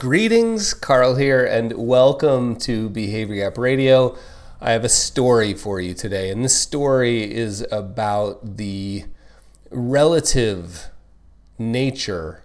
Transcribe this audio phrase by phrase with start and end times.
[0.00, 4.16] Greetings, Carl here, and welcome to Behavior Gap Radio.
[4.58, 9.04] I have a story for you today, and this story is about the
[9.70, 10.86] relative
[11.58, 12.44] nature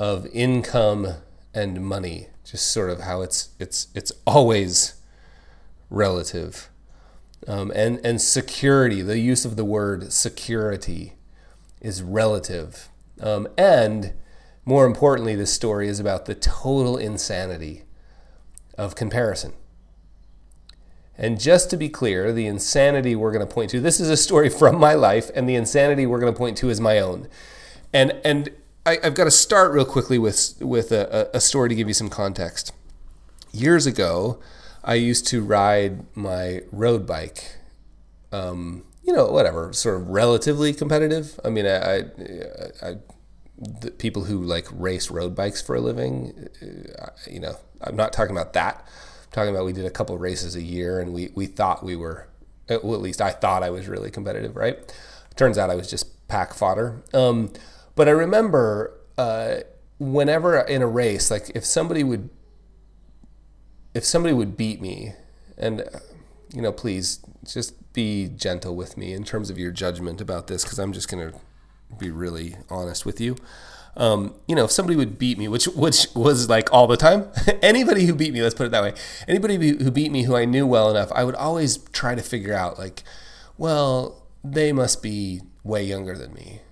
[0.00, 1.14] of income
[1.54, 4.94] and money, just sort of how it's it's it's always
[5.90, 6.70] relative,
[7.46, 9.00] um, and and security.
[9.00, 11.12] The use of the word security
[11.80, 12.88] is relative,
[13.20, 14.14] um, and
[14.64, 17.82] more importantly, this story is about the total insanity
[18.78, 19.52] of comparison.
[21.18, 24.16] And just to be clear, the insanity we're going to point to, this is a
[24.16, 27.28] story from my life, and the insanity we're going to point to is my own.
[27.92, 28.50] And, and
[28.86, 31.94] I, have got to start real quickly with, with a, a story to give you
[31.94, 32.72] some context.
[33.52, 34.40] Years ago,
[34.82, 37.56] I used to ride my road bike.
[38.32, 41.38] Um, you know, whatever, sort of relatively competitive.
[41.44, 42.04] I mean, I, I,
[42.82, 42.96] I
[43.58, 46.48] the people who like race road bikes for a living,
[46.98, 48.76] uh, you know, I'm not talking about that.
[48.78, 51.96] I'm talking about we did a couple races a year and we, we thought we
[51.96, 52.28] were,
[52.68, 54.78] uh, well, at least I thought I was really competitive, right?
[55.36, 57.02] Turns out I was just pack fodder.
[57.12, 57.52] Um,
[57.94, 59.56] but I remember uh,
[59.98, 62.30] whenever in a race, like if somebody would,
[63.94, 65.12] if somebody would beat me,
[65.58, 65.98] and uh,
[66.52, 70.64] you know, please just be gentle with me in terms of your judgment about this,
[70.64, 71.32] because I'm just gonna
[71.98, 73.36] be really honest with you.
[73.96, 77.28] Um, you know, if somebody would beat me, which which was like all the time,
[77.62, 78.94] anybody who beat me, let's put it that way,
[79.28, 82.54] anybody who beat me who I knew well enough, I would always try to figure
[82.54, 83.02] out like,
[83.58, 86.62] well, they must be way younger than me.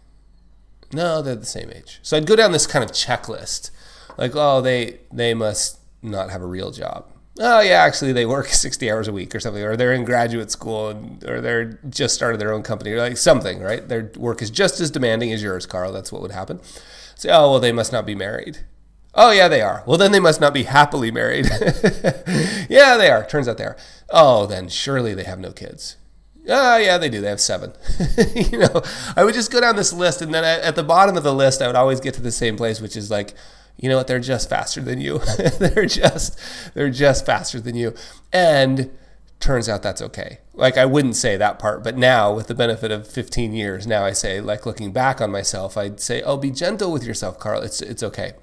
[0.93, 2.01] No, they're the same age.
[2.03, 3.71] So I'd go down this kind of checklist,
[4.17, 8.47] like, oh, they they must not have a real job oh yeah, actually they work
[8.49, 12.15] 60 hours a week or something, or they're in graduate school, and, or they're just
[12.15, 13.87] started their own company, or like something, right?
[13.89, 15.93] Their work is just as demanding as yours, Carl.
[15.93, 16.61] That's what would happen.
[17.15, 18.65] Say, oh well, they must not be married.
[19.15, 19.83] Oh yeah, they are.
[19.87, 21.47] Well, then they must not be happily married.
[22.69, 23.27] yeah, they are.
[23.27, 23.77] Turns out they are.
[24.09, 25.97] Oh, then surely they have no kids.
[26.49, 27.21] Oh yeah, they do.
[27.21, 27.73] They have seven.
[28.35, 28.83] you know,
[29.17, 31.61] I would just go down this list, and then at the bottom of the list,
[31.61, 33.35] I would always get to the same place, which is like
[33.81, 34.07] you know what?
[34.07, 35.19] They're just faster than you.
[35.59, 36.39] they're just
[36.75, 37.95] they're just faster than you.
[38.33, 38.91] And
[39.41, 40.39] turns out that's okay.
[40.53, 44.05] Like I wouldn't say that part, but now with the benefit of 15 years, now
[44.05, 47.63] I say like looking back on myself, I'd say, "Oh, be gentle with yourself, Carl.
[47.63, 48.35] It's it's okay."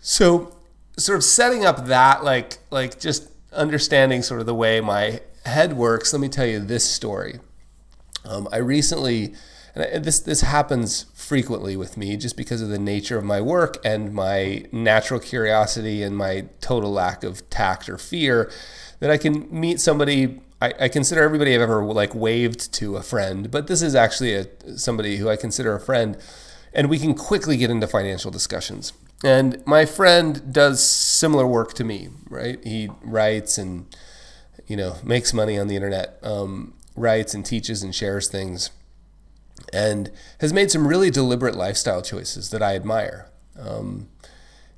[0.00, 0.56] So,
[0.96, 5.72] sort of setting up that like like just understanding sort of the way my head
[5.72, 7.40] works, let me tell you this story.
[8.24, 9.34] Um, I recently
[9.74, 13.76] and this this happens frequently with me just because of the nature of my work
[13.84, 18.50] and my natural curiosity and my total lack of tact or fear
[18.98, 23.02] that I can meet somebody I, I consider everybody I've ever like waved to a
[23.02, 24.46] friend, but this is actually a
[24.76, 26.18] somebody who I consider a friend,
[26.74, 28.92] and we can quickly get into financial discussions.
[29.22, 32.58] And my friend does similar work to me, right?
[32.64, 33.86] He writes and
[34.66, 38.70] you know makes money on the internet, um, writes and teaches and shares things
[39.72, 40.10] and
[40.40, 43.30] has made some really deliberate lifestyle choices that I admire.
[43.58, 44.08] Um,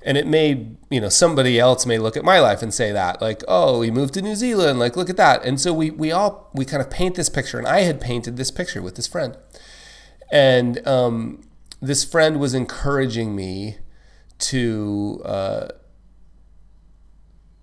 [0.05, 3.21] and it may, you know, somebody else may look at my life and say that,
[3.21, 5.45] like, oh, he moved to New Zealand, like, look at that.
[5.45, 8.35] And so we we all we kind of paint this picture, and I had painted
[8.35, 9.37] this picture with this friend,
[10.31, 11.41] and um,
[11.81, 13.77] this friend was encouraging me
[14.39, 15.21] to.
[15.23, 15.67] Uh,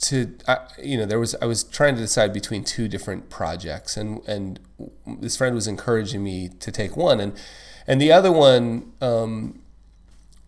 [0.00, 3.96] to I, you know there was I was trying to decide between two different projects
[3.96, 4.58] and and
[5.06, 7.38] this friend was encouraging me to take one and
[7.86, 9.60] and the other one um,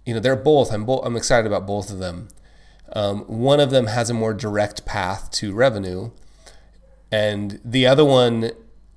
[0.06, 2.28] you know they're both I'm both I'm excited about both of them.
[2.94, 6.10] Um, one of them has a more direct path to revenue
[7.10, 8.50] and the other one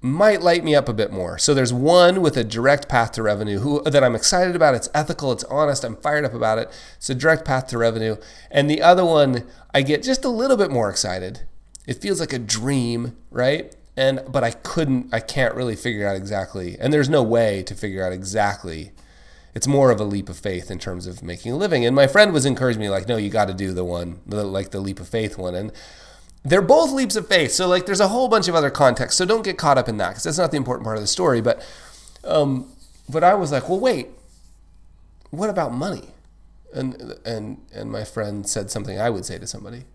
[0.05, 1.39] might light me up a bit more.
[1.39, 4.75] So there's one with a direct path to revenue who that I'm excited about.
[4.75, 6.71] It's ethical, it's honest, I'm fired up about it.
[6.97, 8.17] It's a direct path to revenue.
[8.51, 11.41] And the other one I get just a little bit more excited.
[11.87, 13.75] It feels like a dream, right?
[13.97, 16.77] And but I couldn't I can't really figure out exactly.
[16.79, 18.91] And there's no way to figure out exactly.
[19.55, 21.83] It's more of a leap of faith in terms of making a living.
[21.83, 24.43] And my friend was encouraging me like, "No, you got to do the one, the,
[24.43, 25.71] like the leap of faith one." And
[26.45, 27.51] they're both leaps of faith.
[27.51, 29.17] So like there's a whole bunch of other context.
[29.17, 31.07] So don't get caught up in that because that's not the important part of the
[31.07, 31.41] story.
[31.41, 31.65] But
[32.23, 32.71] um,
[33.09, 34.09] but I was like, well, wait,
[35.31, 36.09] what about money?
[36.73, 39.85] And and and my friend said something I would say to somebody.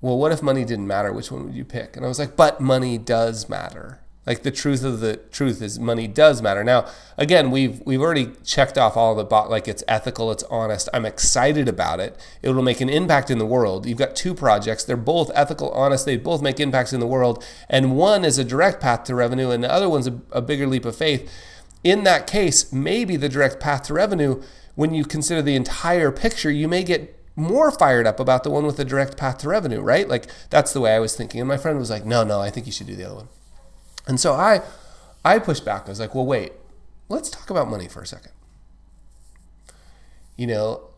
[0.00, 1.12] Well, what if money didn't matter?
[1.12, 1.96] Which one would you pick?
[1.96, 4.00] And I was like, but money does matter.
[4.28, 6.62] Like the truth of the truth is money does matter.
[6.62, 6.84] Now,
[7.16, 10.86] again, we've we've already checked off all the bot like it's ethical, it's honest.
[10.92, 12.14] I'm excited about it.
[12.42, 13.86] It will make an impact in the world.
[13.86, 14.84] You've got two projects.
[14.84, 16.04] They're both ethical, honest.
[16.04, 17.42] They both make impacts in the world.
[17.70, 20.66] And one is a direct path to revenue and the other one's a, a bigger
[20.66, 21.32] leap of faith.
[21.82, 24.42] In that case, maybe the direct path to revenue,
[24.74, 28.66] when you consider the entire picture, you may get more fired up about the one
[28.66, 30.06] with the direct path to revenue, right?
[30.06, 31.40] Like that's the way I was thinking.
[31.40, 33.28] And my friend was like, no, no, I think you should do the other one.
[34.08, 34.62] And so I,
[35.24, 35.86] I pushed back.
[35.86, 36.52] I was like, well, wait,
[37.08, 38.32] let's talk about money for a second.
[40.36, 40.88] You know,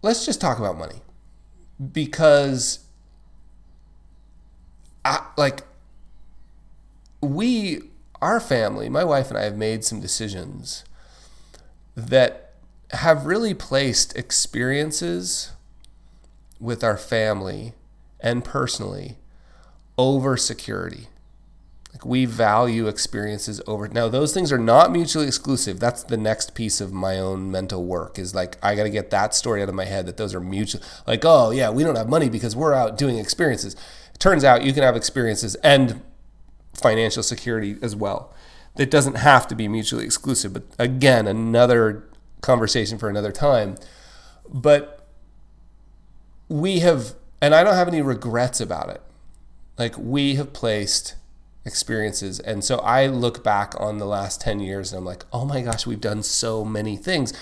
[0.00, 1.02] let's just talk about money
[1.92, 2.80] because
[5.04, 5.62] I, like
[7.20, 7.80] we
[8.20, 10.84] our family my wife and i have made some decisions
[11.96, 12.54] that
[12.90, 15.52] have really placed experiences
[16.60, 17.74] with our family
[18.20, 19.18] and personally
[19.98, 21.08] over security
[22.04, 25.80] we value experiences over now those things are not mutually exclusive.
[25.80, 29.10] That's the next piece of my own mental work is like I got to get
[29.10, 31.96] that story out of my head that those are mutual like oh yeah, we don't
[31.96, 33.74] have money because we're out doing experiences.
[34.14, 36.02] It turns out you can have experiences and
[36.74, 38.34] financial security as well.
[38.78, 42.08] it doesn't have to be mutually exclusive, but again, another
[42.40, 43.76] conversation for another time.
[44.48, 45.06] But
[46.48, 49.02] we have and I don't have any regrets about it.
[49.78, 51.16] Like we have placed
[51.64, 52.40] experiences.
[52.40, 55.62] And so I look back on the last 10 years and I'm like, oh my
[55.62, 57.32] gosh, we've done so many things.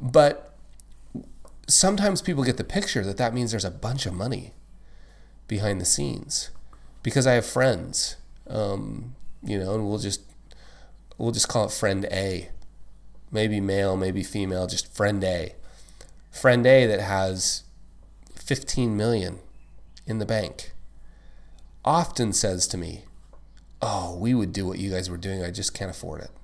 [0.00, 0.54] But
[1.68, 4.52] sometimes people get the picture that that means there's a bunch of money
[5.48, 6.50] behind the scenes
[7.02, 8.16] because I have friends,
[8.48, 10.22] um, you know, and we'll just
[11.18, 12.50] we'll just call it friend A,
[13.30, 15.54] maybe male, maybe female, just friend A,
[16.30, 17.64] friend A that has
[18.34, 19.38] 15 million
[20.06, 20.72] in the bank,
[21.84, 23.04] often says to me,
[23.82, 25.42] oh, we would do what you guys were doing.
[25.42, 26.30] I just can't afford it.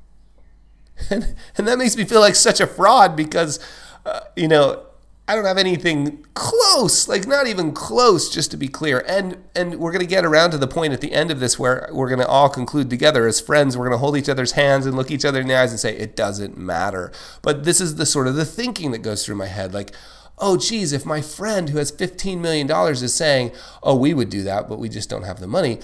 [1.10, 3.60] And, and that makes me feel like such a fraud because,
[4.04, 4.84] uh, you know,
[5.28, 9.04] I don't have anything close, like not even close, just to be clear.
[9.06, 11.88] And and we're gonna get around to the point at the end of this where
[11.92, 13.76] we're gonna all conclude together as friends.
[13.76, 15.96] We're gonna hold each other's hands and look each other in the eyes and say
[15.96, 17.12] it doesn't matter.
[17.42, 19.92] But this is the sort of the thinking that goes through my head, like,
[20.38, 23.52] oh geez, if my friend who has fifteen million dollars is saying,
[23.82, 25.78] oh, we would do that, but we just don't have the money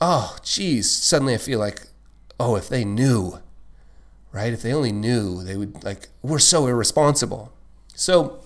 [0.00, 1.82] oh, geez, suddenly I feel like,
[2.38, 3.40] oh, if they knew,
[4.32, 4.52] right?
[4.52, 7.52] If they only knew, they would like, we're so irresponsible.
[7.94, 8.40] So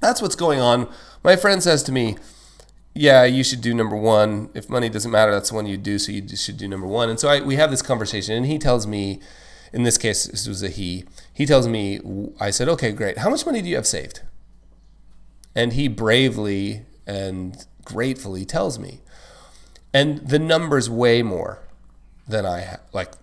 [0.00, 0.88] that's what's going on.
[1.22, 2.16] My friend says to me,
[2.94, 4.50] yeah, you should do number one.
[4.54, 5.98] If money doesn't matter, that's the one you do.
[5.98, 7.08] So you should do number one.
[7.08, 9.20] And so I, we have this conversation, and he tells me,
[9.72, 11.04] in this case, this was a he.
[11.32, 12.00] He tells me,
[12.40, 13.18] I said, okay, great.
[13.18, 14.22] How much money do you have saved?
[15.54, 19.02] And he bravely and gratefully tells me,
[19.98, 21.58] and the numbers way more
[22.28, 22.82] than I have.
[22.92, 23.14] Like,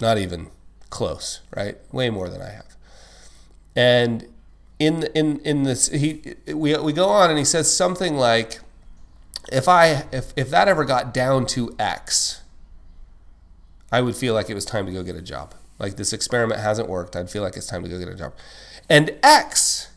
[0.00, 0.50] not even
[0.88, 1.78] close, right?
[1.92, 2.76] Way more than I have.
[3.74, 4.28] And
[4.78, 8.60] in in in this, he we we go on and he says something like,
[9.50, 12.42] if I if if that ever got down to X,
[13.90, 15.54] I would feel like it was time to go get a job.
[15.80, 17.16] Like this experiment hasn't worked.
[17.16, 18.32] I'd feel like it's time to go get a job.
[18.88, 19.88] And X,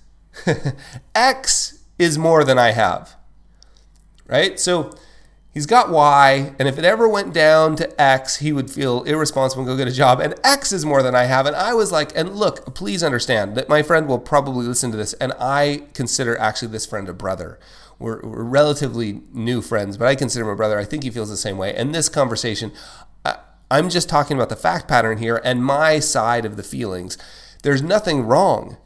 [1.15, 3.15] X is more than I have.
[4.27, 4.59] Right?
[4.59, 4.97] So
[5.59, 9.63] He's got Y, and if it ever went down to X, he would feel irresponsible
[9.63, 10.21] and go get a job.
[10.21, 11.45] And X is more than I have.
[11.45, 14.95] And I was like, and look, please understand that my friend will probably listen to
[14.95, 17.59] this, and I consider actually this friend a brother.
[17.99, 20.79] We're, we're relatively new friends, but I consider him a brother.
[20.79, 21.75] I think he feels the same way.
[21.75, 22.71] And this conversation,
[23.25, 23.39] I,
[23.69, 27.17] I'm just talking about the fact pattern here and my side of the feelings.
[27.63, 28.77] There's nothing wrong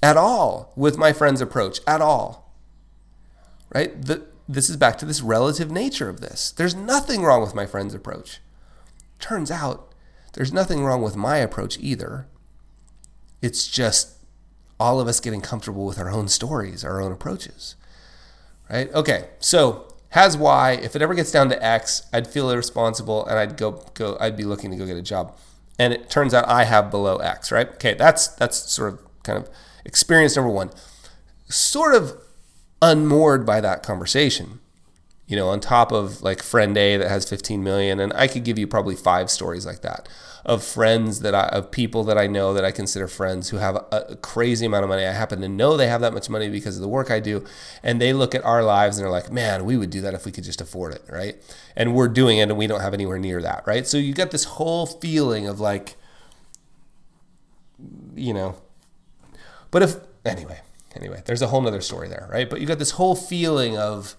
[0.00, 2.54] at all with my friend's approach, at all.
[3.74, 4.00] Right?
[4.00, 6.50] The, this is back to this relative nature of this.
[6.50, 8.40] There's nothing wrong with my friend's approach.
[9.20, 9.94] Turns out
[10.32, 12.26] there's nothing wrong with my approach either.
[13.40, 14.16] It's just
[14.80, 17.76] all of us getting comfortable with our own stories, our own approaches.
[18.68, 18.92] Right?
[18.92, 20.72] Okay, so has Y.
[20.72, 24.36] If it ever gets down to X, I'd feel irresponsible and I'd go go I'd
[24.36, 25.36] be looking to go get a job.
[25.78, 27.68] And it turns out I have below X, right?
[27.74, 29.48] Okay, that's that's sort of kind of
[29.84, 30.70] experience number one.
[31.48, 32.20] Sort of
[32.82, 34.60] unmoored by that conversation.
[35.26, 38.42] You know, on top of like friend A that has 15 million, and I could
[38.42, 40.08] give you probably five stories like that
[40.44, 43.76] of friends that I, of people that I know that I consider friends who have
[43.76, 45.06] a, a crazy amount of money.
[45.06, 47.44] I happen to know they have that much money because of the work I do,
[47.82, 50.24] and they look at our lives and they're like, "Man, we would do that if
[50.24, 51.36] we could just afford it, right?"
[51.76, 53.86] And we're doing it, and we don't have anywhere near that, right?
[53.86, 55.96] So you get this whole feeling of like,
[58.16, 58.56] you know,
[59.70, 60.60] but if anyway
[60.94, 62.48] anyway, there's a whole nother story there, right?
[62.48, 64.16] But you got this whole feeling of,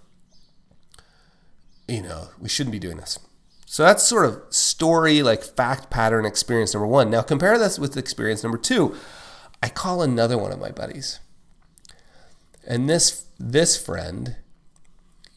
[1.88, 3.20] you know, we shouldn't be doing this.
[3.66, 7.10] So that's sort of story, like fact pattern experience number one.
[7.10, 8.96] Now compare this with experience number two.
[9.64, 11.20] I call another one of my buddies.
[12.68, 14.36] And this this friend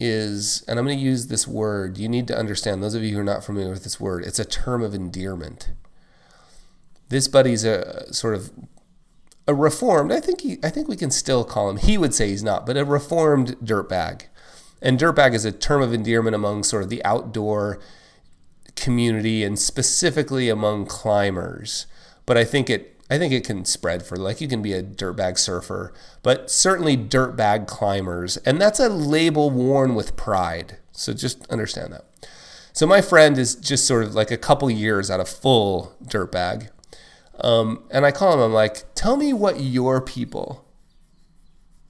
[0.00, 1.97] is, and I'm going to use this word.
[1.97, 4.38] You need to understand, those of you who are not familiar with this word, it's
[4.38, 5.71] a term of endearment.
[7.09, 8.50] This buddy's a sort of
[9.47, 12.29] a reformed, I think he, I think we can still call him, he would say
[12.29, 14.23] he's not, but a reformed dirtbag.
[14.81, 17.81] And dirtbag is a term of endearment among sort of the outdoor
[18.77, 21.87] community and specifically among climbers.
[22.27, 24.83] But I think it I think it can spread for like you can be a
[24.83, 28.39] dirtbag surfer, but certainly dirtbag climbers.
[28.39, 30.79] And that's a label worn with pride.
[30.93, 32.05] So just understand that.
[32.73, 36.71] So my friend is just sort of like a couple years out of full dirtbag.
[37.41, 40.64] Um, and I call him, I'm like, tell me what your people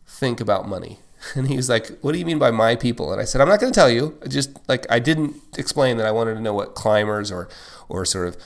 [0.06, 0.98] think about money.
[1.34, 3.10] And he's like, what do you mean by my people?
[3.10, 4.18] And I said, I'm not going to tell you.
[4.22, 7.48] I just like, I didn't explain that I wanted to know what climbers or,
[7.88, 8.36] or sort of,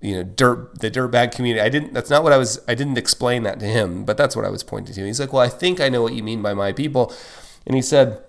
[0.00, 1.60] you know, dirt, the dirtbag community.
[1.60, 4.36] I didn't, that's not what I was, I didn't explain that to him, but that's
[4.36, 5.04] what I was pointing to.
[5.04, 7.12] He's like, well, I think I know what you mean by my people.
[7.66, 8.22] And he said,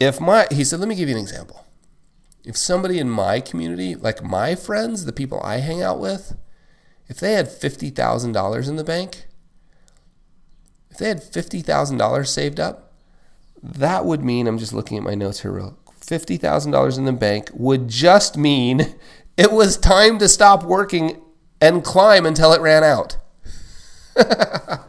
[0.00, 1.66] if my, he said, let me give you an example.
[2.42, 6.36] If somebody in my community, like my friends, the people I hang out with,
[7.12, 9.26] if they had $50,000 in the bank,
[10.90, 12.90] if they had $50,000 saved up,
[13.62, 17.50] that would mean, I'm just looking at my notes here real $50,000 in the bank
[17.52, 18.94] would just mean
[19.36, 21.20] it was time to stop working
[21.60, 23.18] and climb until it ran out.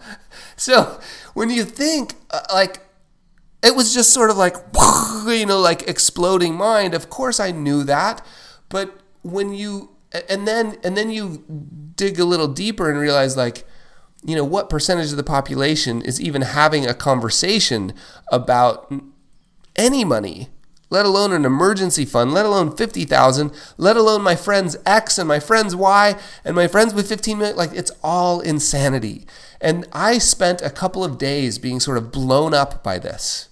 [0.56, 1.02] so
[1.34, 2.80] when you think uh, like
[3.62, 4.56] it was just sort of like
[5.28, 8.26] you know like exploding mind of course i knew that
[8.68, 9.93] but when you
[10.30, 11.44] and then and then you
[11.96, 13.66] dig a little deeper and realize like
[14.26, 17.94] you know what percentage of the population is even having a conversation
[18.32, 18.92] about
[19.76, 20.50] any money
[20.94, 25.40] let alone an emergency fund let alone 50,000 let alone my friends X and my
[25.40, 26.16] friends Y
[26.46, 29.26] and my friends with 15 million like it's all insanity.
[29.60, 33.50] And I spent a couple of days being sort of blown up by this.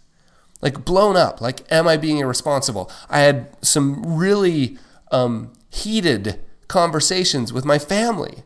[0.61, 1.41] Like blown up.
[1.41, 2.91] Like am I being irresponsible?
[3.09, 4.77] I had some really
[5.11, 6.39] um, heated
[6.71, 8.43] conversations with my family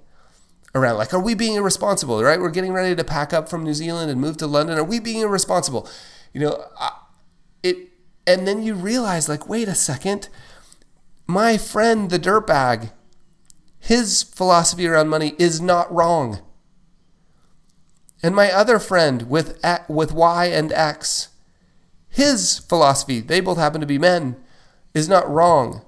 [0.74, 2.40] around like are we being irresponsible right?
[2.40, 4.80] We're getting ready to pack up from new zealand and move to london.
[4.80, 5.88] Are we being irresponsible?
[6.34, 6.66] You know
[7.62, 7.78] it
[8.26, 10.30] and then you realize like wait a second.
[11.28, 12.92] My friend the dirtbag
[13.78, 16.40] his philosophy around money is not wrong.
[18.24, 21.30] And my other friend with with y and x
[22.10, 24.36] his philosophy they both happen to be men
[24.96, 25.86] is not wrong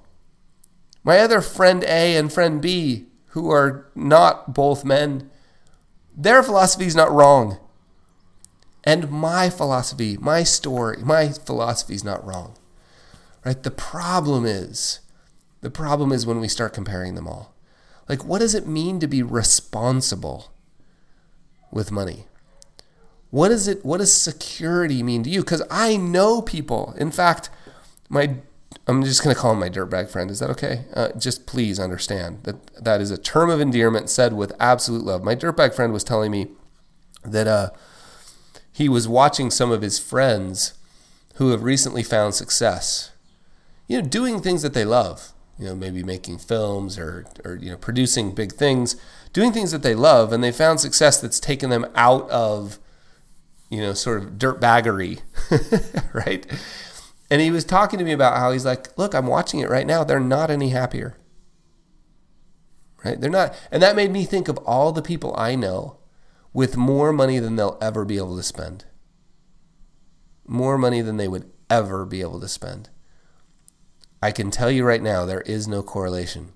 [1.07, 5.31] my other friend A and friend B, who are not both men,
[6.13, 7.59] their philosophy is not wrong.
[8.83, 12.57] And my philosophy, my story, my philosophy is not wrong.
[13.45, 13.63] Right?
[13.63, 14.99] The problem is,
[15.61, 17.55] the problem is when we start comparing them all.
[18.09, 20.51] Like, what does it mean to be responsible
[21.71, 22.25] with money?
[23.29, 23.85] What is it?
[23.85, 25.39] What does security mean to you?
[25.39, 26.93] Because I know people.
[26.97, 27.49] In fact,
[28.09, 28.39] my
[28.87, 30.31] I'm just going to call him my dirtbag friend.
[30.31, 30.85] Is that okay?
[30.93, 35.23] Uh, just please understand that that is a term of endearment said with absolute love.
[35.23, 36.47] My dirtbag friend was telling me
[37.23, 37.69] that uh,
[38.71, 40.73] he was watching some of his friends
[41.35, 43.11] who have recently found success,
[43.87, 45.33] you know, doing things that they love.
[45.59, 48.95] You know, maybe making films or, or you know, producing big things,
[49.33, 52.77] doing things that they love, and they found success that's taken them out of,
[53.67, 55.21] you know, sort of dirtbaggery,
[56.13, 56.45] right?
[57.29, 59.85] And he was talking to me about how he's like, look, I'm watching it right
[59.85, 60.03] now.
[60.03, 61.17] They're not any happier.
[63.03, 63.19] Right?
[63.19, 63.53] They're not.
[63.71, 65.97] And that made me think of all the people I know
[66.53, 68.85] with more money than they'll ever be able to spend.
[70.47, 72.89] More money than they would ever be able to spend.
[74.21, 76.53] I can tell you right now, there is no correlation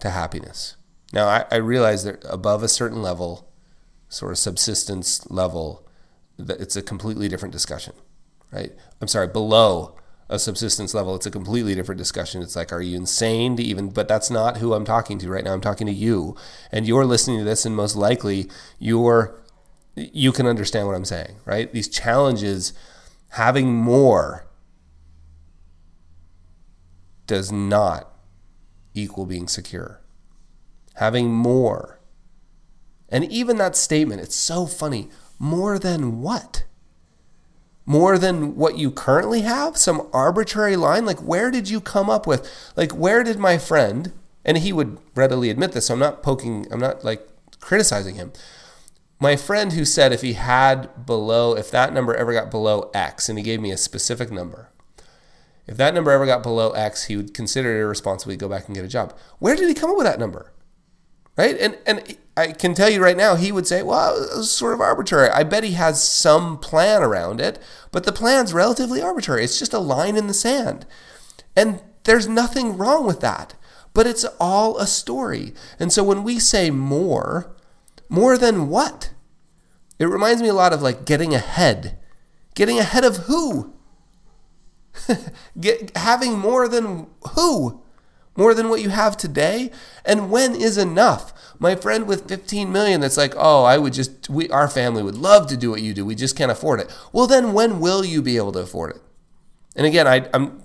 [0.00, 0.76] to happiness.
[1.12, 3.52] Now, I, I realize that above a certain level,
[4.08, 5.86] sort of subsistence level,
[6.38, 7.92] that it's a completely different discussion
[8.52, 8.72] right?
[9.00, 9.96] I'm sorry, below
[10.28, 12.42] a subsistence level, it's a completely different discussion.
[12.42, 15.44] It's like, are you insane to even, but that's not who I'm talking to right
[15.44, 15.52] now.
[15.52, 16.36] I'm talking to you.
[16.72, 19.40] And you're listening to this, and most likely you're,
[19.94, 21.72] you can understand what I'm saying, right?
[21.72, 22.72] These challenges,
[23.30, 24.46] having more
[27.26, 28.12] does not
[28.94, 30.00] equal being secure.
[30.94, 32.00] Having more.
[33.08, 35.10] And even that statement, it's so funny.
[35.38, 36.64] More than what?
[37.86, 39.76] More than what you currently have?
[39.76, 41.06] Some arbitrary line?
[41.06, 42.72] Like, where did you come up with?
[42.74, 44.12] Like, where did my friend,
[44.44, 47.26] and he would readily admit this, so I'm not poking, I'm not like
[47.60, 48.32] criticizing him.
[49.18, 53.28] My friend who said if he had below, if that number ever got below X,
[53.28, 54.70] and he gave me a specific number,
[55.66, 58.66] if that number ever got below X, he would consider it irresponsible to go back
[58.66, 59.16] and get a job.
[59.38, 60.52] Where did he come up with that number?
[61.36, 61.56] Right?
[61.58, 64.74] And and I can tell you right now, he would say, well, it was sort
[64.74, 65.30] of arbitrary.
[65.30, 67.58] I bet he has some plan around it,
[67.90, 69.42] but the plan's relatively arbitrary.
[69.44, 70.84] It's just a line in the sand.
[71.56, 73.54] And there's nothing wrong with that,
[73.94, 75.54] but it's all a story.
[75.78, 77.56] And so when we say more,
[78.10, 79.10] more than what?
[79.98, 81.98] It reminds me a lot of like getting ahead.
[82.54, 83.74] Getting ahead of who?
[85.60, 87.82] Get, having more than who?
[88.36, 89.70] More than what you have today?
[90.04, 91.32] And when is enough?
[91.58, 95.16] My friend with 15 million that's like, "Oh, I would just we our family would
[95.16, 96.04] love to do what you do.
[96.04, 99.02] We just can't afford it." Well, then when will you be able to afford it?
[99.74, 100.62] And again, I, I'm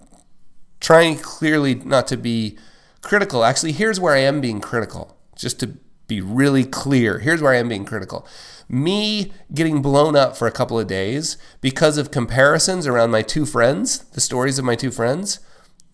[0.80, 2.58] trying clearly not to be
[3.02, 3.44] critical.
[3.44, 7.20] Actually, here's where I am being critical, just to be really clear.
[7.20, 8.28] Here's where I am being critical.
[8.68, 13.46] Me getting blown up for a couple of days because of comparisons around my two
[13.46, 15.40] friends, the stories of my two friends,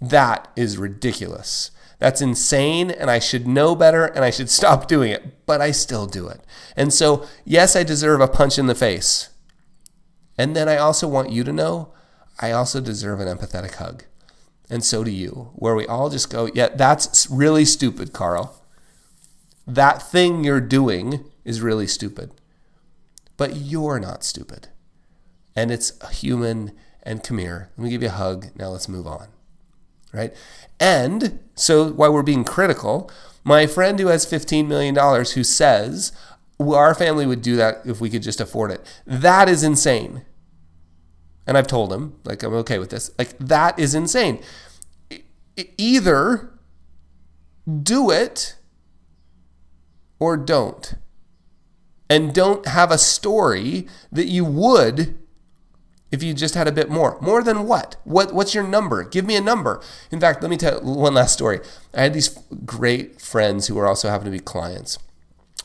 [0.01, 1.71] that is ridiculous.
[1.99, 5.71] That's insane, and I should know better and I should stop doing it, but I
[5.71, 6.41] still do it.
[6.75, 9.29] And so, yes, I deserve a punch in the face.
[10.37, 11.93] And then I also want you to know
[12.39, 14.03] I also deserve an empathetic hug.
[14.69, 18.61] And so do you, where we all just go, yeah, that's really stupid, Carl.
[19.65, 22.31] That thing you're doing is really stupid.
[23.37, 24.67] But you're not stupid.
[25.55, 26.73] And it's human.
[27.03, 27.71] And come here.
[27.77, 28.47] Let me give you a hug.
[28.55, 29.29] Now let's move on.
[30.13, 30.35] Right?
[30.79, 33.11] And so while we're being critical,
[33.43, 36.11] my friend who has $15 million who says,
[36.59, 39.01] well, our family would do that if we could just afford it.
[39.05, 40.25] That is insane.
[41.45, 43.11] And I've told him, like, I'm okay with this.
[43.17, 44.39] Like, that is insane.
[45.77, 46.51] Either
[47.83, 48.55] do it
[50.19, 50.95] or don't.
[52.09, 55.17] And don't have a story that you would
[56.11, 57.19] if you just had a bit more.
[57.21, 57.97] More than what?
[58.03, 59.03] What what's your number?
[59.03, 59.81] Give me a number.
[60.11, 61.59] In fact, let me tell one last story.
[61.93, 62.29] I had these
[62.65, 64.97] great friends who were also happened to be clients.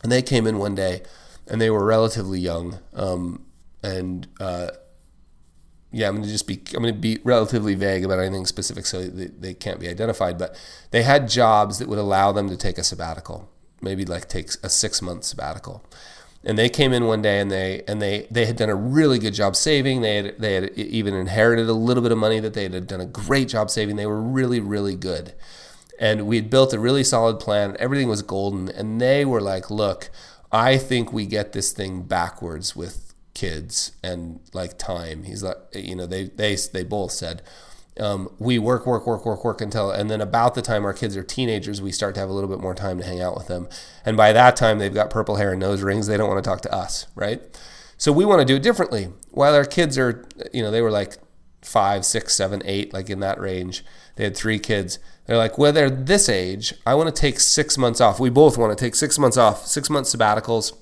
[0.02, 1.02] And they came in one day
[1.46, 2.78] and they were relatively young.
[2.92, 3.44] Um,
[3.84, 4.70] and uh,
[5.92, 9.02] yeah, I'm going to just be I'm to be relatively vague about anything specific, so
[9.02, 10.38] they, they can't be identified.
[10.38, 10.58] But
[10.90, 14.68] they had jobs that would allow them to take a sabbatical, maybe like take a
[14.68, 15.84] six month sabbatical.
[16.44, 19.18] And they came in one day and they and they they had done a really
[19.18, 20.00] good job saving.
[20.00, 23.00] They had they had even inherited a little bit of money that they had done
[23.00, 23.97] a great job saving.
[23.97, 25.34] They were really really good,
[26.00, 27.76] and we had built a really solid plan.
[27.78, 30.10] Everything was golden, and they were like, "Look,
[30.50, 35.23] I think we get this thing backwards with kids and like time.
[35.25, 37.43] He's like, you know, they they they both said.
[38.00, 41.15] Um, we work, work, work, work, work until, and then about the time our kids
[41.17, 43.49] are teenagers, we start to have a little bit more time to hang out with
[43.49, 43.69] them.
[44.05, 46.07] And by that time, they've got purple hair and nose rings.
[46.07, 47.43] They don't want to talk to us, right?
[47.99, 49.09] So we want to do it differently.
[49.31, 51.19] While our kids are, you know, they were like
[51.63, 53.85] five, six, seven, eight, like in that range.
[54.17, 54.99] They had three kids.
[55.26, 56.75] They're like, well, they're this age.
[56.85, 58.19] I want to take six months off.
[58.19, 60.75] We both want to take six months off, six month sabbaticals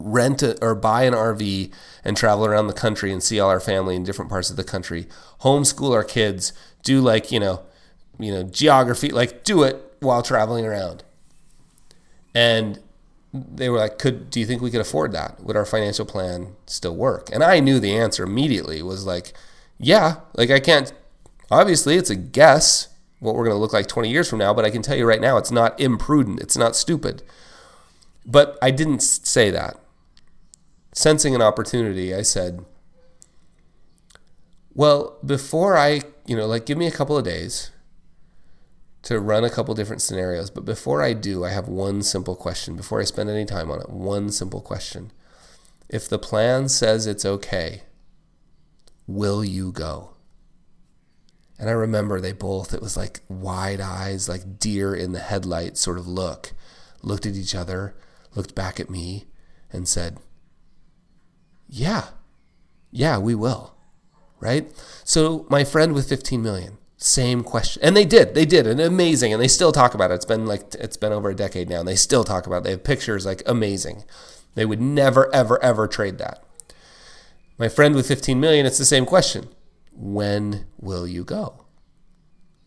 [0.00, 1.70] rent a, or buy an RV
[2.04, 4.64] and travel around the country and see all our family in different parts of the
[4.64, 5.06] country.
[5.42, 7.62] Homeschool our kids, do like, you know,
[8.18, 11.04] you know, geography, like do it while traveling around.
[12.34, 12.80] And
[13.32, 15.42] they were like, "Could do you think we could afford that?
[15.42, 19.32] Would our financial plan still work?" And I knew the answer immediately was like,
[19.78, 20.92] "Yeah, like I can't
[21.50, 24.64] obviously it's a guess what we're going to look like 20 years from now, but
[24.64, 27.22] I can tell you right now it's not imprudent, it's not stupid."
[28.26, 29.79] But I didn't say that
[30.92, 32.64] sensing an opportunity, I said,
[34.74, 37.70] well, before I, you know, like give me a couple of days
[39.02, 40.50] to run a couple different scenarios.
[40.50, 42.76] But before I do, I have one simple question.
[42.76, 45.10] Before I spend any time on it, one simple question.
[45.88, 47.82] If the plan says it's okay,
[49.06, 50.10] will you go?
[51.58, 55.80] And I remember they both, it was like wide eyes, like deer in the headlights
[55.80, 56.52] sort of look,
[57.02, 57.94] looked at each other,
[58.34, 59.26] looked back at me,
[59.72, 60.18] and said,
[61.70, 62.08] yeah,
[62.90, 63.74] yeah, we will.
[64.40, 64.70] Right?
[65.04, 67.82] So my friend with 15 million, same question.
[67.84, 69.32] And they did, they did, and amazing.
[69.32, 70.14] And they still talk about it.
[70.14, 72.64] It's been like, it's been over a decade now, and they still talk about it.
[72.64, 74.04] They have pictures like amazing.
[74.54, 76.42] They would never, ever, ever trade that.
[77.56, 79.48] My friend with 15 million, it's the same question.
[79.92, 81.66] When will you go?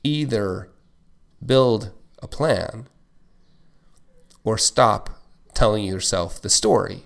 [0.03, 0.69] Either
[1.43, 2.87] build a plan
[4.43, 5.09] or stop
[5.53, 7.05] telling yourself the story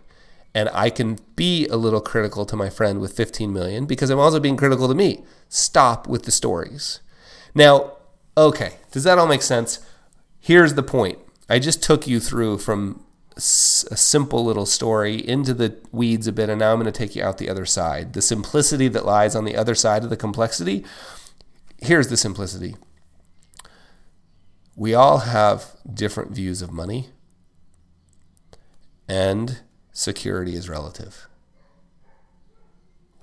[0.58, 4.18] and I can be a little critical to my friend with 15 million because I'm
[4.18, 5.24] also being critical to me.
[5.50, 7.00] Stop with the stories.
[7.54, 7.98] Now,
[8.36, 9.86] okay, does that all make sense?
[10.40, 11.20] Here's the point.
[11.48, 13.04] I just took you through from
[13.36, 17.16] a simple little story into the weeds a bit, and now I'm going to take
[17.16, 18.14] you out the other side.
[18.14, 20.84] The simplicity that lies on the other side of the complexity.
[21.78, 22.76] Here's the simplicity
[24.76, 27.10] we all have different views of money,
[29.08, 29.60] and
[29.98, 31.28] security is relative.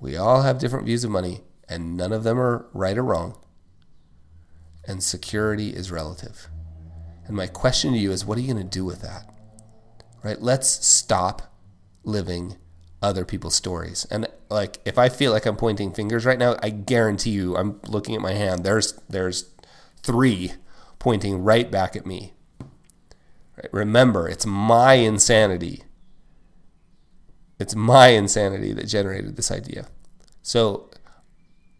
[0.01, 3.39] We all have different views of money, and none of them are right or wrong.
[4.87, 6.49] And security is relative.
[7.27, 9.35] And my question to you is what are you going to do with that?
[10.25, 10.41] right?
[10.41, 11.55] Let's stop
[12.03, 12.57] living
[13.01, 14.07] other people's stories.
[14.11, 17.81] And like if I feel like I'm pointing fingers right now, I guarantee you I'm
[17.87, 18.65] looking at my hand.
[18.65, 19.51] There's there's
[20.03, 20.53] 3
[20.99, 22.33] pointing right back at me.
[23.57, 23.73] Right?
[23.73, 25.85] Remember, it's my insanity.
[27.59, 29.87] It's my insanity that generated this idea.
[30.43, 30.90] So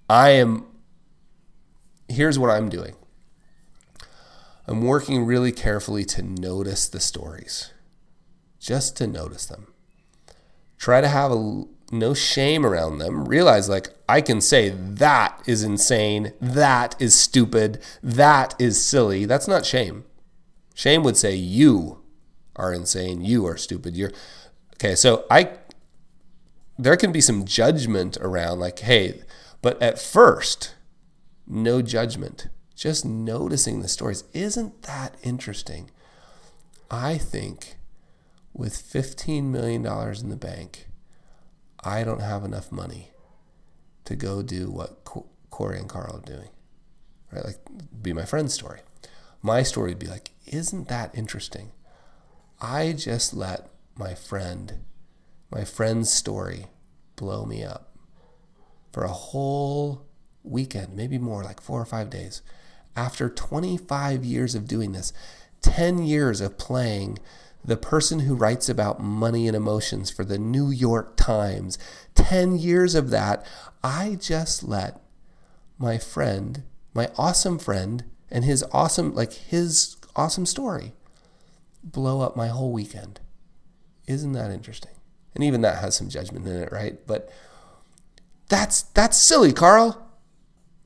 [0.09, 0.67] I am
[2.09, 2.95] here's what I'm doing.
[4.67, 7.73] I'm working really carefully to notice the stories.
[8.59, 9.67] Just to notice them.
[10.79, 13.27] Try to have a, no shame around them.
[13.27, 19.27] Realize, like, I can say that is insane, that is stupid, that is silly.
[19.27, 20.05] That's not shame.
[20.75, 22.03] Shame would say you
[22.57, 23.97] are insane, you are stupid.
[23.97, 24.13] You're
[24.75, 24.95] okay.
[24.95, 25.51] So I,
[26.79, 29.23] there can be some judgment around, like, hey,
[29.63, 30.75] but at first,
[31.47, 34.25] no judgment, just noticing the stories.
[34.33, 35.91] Isn't that interesting?
[36.91, 37.77] I think
[38.53, 40.87] with $15 million in the bank,
[41.83, 43.11] I don't have enough money
[44.05, 45.05] to go do what
[45.51, 46.49] Corey and Carl are doing.
[47.33, 47.45] Right?
[47.45, 47.59] Like,
[48.03, 48.81] be my friend's story.
[49.43, 51.73] My story would be like, isn't that interesting?
[52.61, 54.85] I just let my friend,
[55.55, 56.67] my friend's story
[57.15, 57.97] blow me up
[58.93, 60.05] for a whole
[60.43, 62.43] weekend, maybe more, like four or five days.
[62.97, 65.13] After 25 years of doing this,
[65.63, 67.21] 10 years of playing
[67.65, 71.79] the person who writes about money and emotions for the New York Times,
[72.17, 73.47] 10 years of that,
[73.83, 75.01] I just let
[75.79, 80.95] my friend, my awesome friend, and his awesome, like his awesome story
[81.85, 83.21] blow up my whole weekend.
[84.09, 84.94] Isn't that interesting?
[85.35, 86.99] And even that has some judgment in it, right?
[87.07, 87.31] But
[88.49, 90.01] that's that's silly, Carl.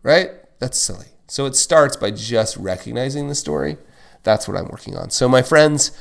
[0.02, 0.30] Right?
[0.58, 1.06] That's silly.
[1.26, 3.76] So it starts by just recognizing the story.
[4.22, 5.10] That's what I'm working on.
[5.10, 5.92] So my friends,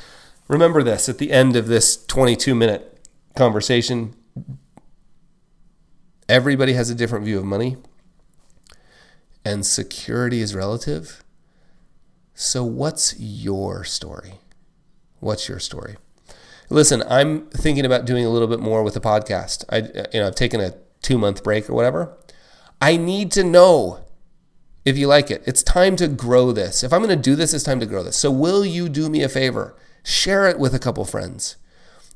[0.47, 2.97] remember this at the end of this 22 minute
[3.36, 4.15] conversation.
[6.29, 7.77] Everybody has a different view of money,
[9.45, 11.23] and security is relative.
[12.33, 14.39] So, what's your story?
[15.19, 15.95] What's your story?
[16.69, 19.63] Listen, I'm thinking about doing a little bit more with the podcast.
[19.69, 19.77] I,
[20.13, 22.17] you know, I've taken a two month break or whatever.
[22.82, 24.01] I need to know
[24.84, 25.43] if you like it.
[25.45, 26.84] It's time to grow this.
[26.84, 28.17] If I'm going to do this, it's time to grow this.
[28.17, 29.75] So, will you do me a favor?
[30.03, 31.56] Share it with a couple friends.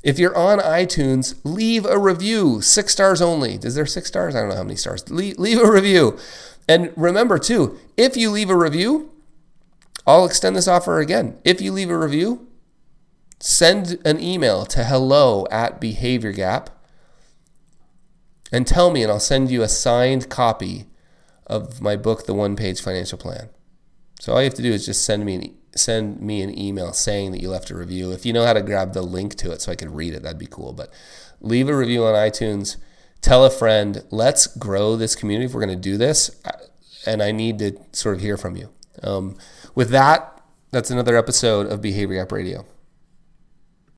[0.04, 3.56] If you're on iTunes, leave a review, six stars only.
[3.56, 4.36] Is there six stars?
[4.36, 5.10] I don't know how many stars.
[5.10, 6.18] Leave, leave a review.
[6.68, 9.12] And remember, too, if you leave a review,
[10.08, 11.38] I'll extend this offer again.
[11.44, 12.48] If you leave a review,
[13.42, 16.70] send an email to hello at Behavior Gap
[18.52, 20.86] and tell me, and I'll send you a signed copy
[21.48, 23.50] of my book, The One Page Financial Plan.
[24.20, 26.94] So all you have to do is just send me an, send me an email
[26.94, 28.12] saying that you left a review.
[28.12, 30.22] If you know how to grab the link to it so I can read it,
[30.22, 30.74] that'd be cool.
[30.74, 30.94] But
[31.40, 32.78] leave a review on iTunes.
[33.22, 34.04] Tell a friend.
[34.12, 36.30] Let's grow this community if we're going to do this.
[37.08, 38.70] And I need to sort of hear from you.
[39.02, 39.38] Um,
[39.74, 42.66] with that, that's another episode of Behavior Gap Radio.